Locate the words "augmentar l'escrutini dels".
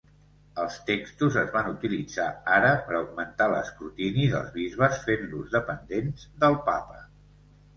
3.01-4.51